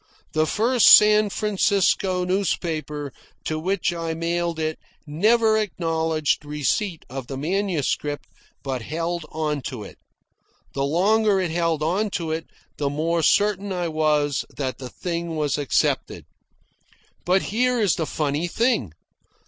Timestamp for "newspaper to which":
2.25-3.93